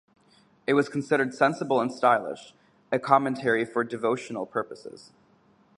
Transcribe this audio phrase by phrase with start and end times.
[0.65, 2.55] It was considered sensible and stylish,
[2.91, 5.11] a commentary for devotional purposes.